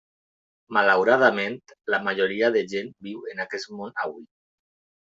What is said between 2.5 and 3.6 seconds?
de gent viu en